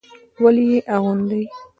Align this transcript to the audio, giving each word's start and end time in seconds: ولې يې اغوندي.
ولې 0.43 0.63
يې 0.71 0.79
اغوندي. 0.95 1.43